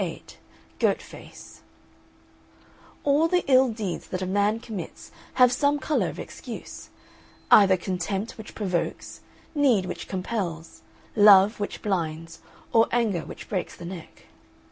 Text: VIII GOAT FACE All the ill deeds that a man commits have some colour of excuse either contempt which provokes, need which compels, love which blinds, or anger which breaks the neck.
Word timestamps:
VIII 0.01 0.23
GOAT 0.79 0.99
FACE 0.99 1.61
All 3.03 3.27
the 3.27 3.43
ill 3.45 3.69
deeds 3.71 4.07
that 4.07 4.23
a 4.23 4.25
man 4.25 4.59
commits 4.59 5.11
have 5.35 5.51
some 5.51 5.77
colour 5.77 6.09
of 6.09 6.17
excuse 6.17 6.89
either 7.51 7.77
contempt 7.77 8.35
which 8.35 8.55
provokes, 8.55 9.21
need 9.53 9.85
which 9.85 10.07
compels, 10.07 10.81
love 11.15 11.59
which 11.59 11.83
blinds, 11.83 12.39
or 12.73 12.87
anger 12.91 13.25
which 13.27 13.47
breaks 13.47 13.75
the 13.75 13.85
neck. 13.85 14.25